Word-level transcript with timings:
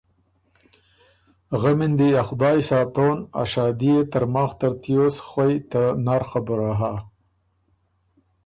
غمی 1.61 1.87
ن 1.91 1.93
دی 1.97 2.09
ا 2.21 2.21
خدایٛ 2.27 2.59
ساتون 2.69 3.17
ا 3.41 3.43
شادي 3.51 3.91
يې 3.95 3.99
ترماخ 4.11 4.51
ترتیوس 4.61 5.15
خوئ 5.27 5.53
ته 5.71 5.83
نرخبُره 6.05 6.71
هۀ۔ 6.79 6.93